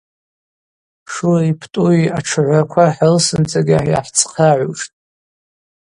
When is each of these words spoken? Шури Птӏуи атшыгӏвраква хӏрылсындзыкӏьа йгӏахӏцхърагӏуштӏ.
Шури 1.13 1.51
Птӏуи 1.59 2.01
атшыгӏвраква 2.17 2.85
хӏрылсындзыкӏьа 2.95 3.79
йгӏахӏцхърагӏуштӏ. 3.83 4.93